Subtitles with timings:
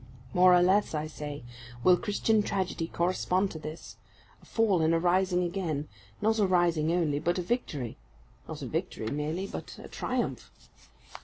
[0.33, 1.43] More or less, I say,
[1.83, 3.97] will Christian tragedy correspond to this
[4.41, 5.89] a fall and a rising again;
[6.23, 7.97] not a rising only, but a victory;
[8.47, 10.49] not a victory merely, but a triumph.